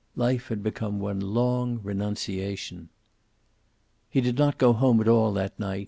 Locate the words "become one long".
0.63-1.79